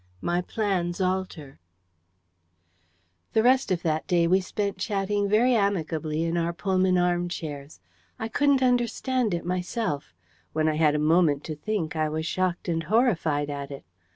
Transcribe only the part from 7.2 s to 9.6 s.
chairs. I couldn't understand it